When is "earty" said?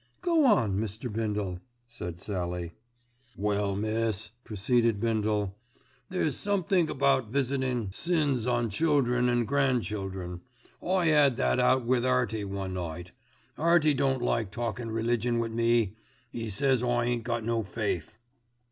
12.03-12.45, 13.59-13.93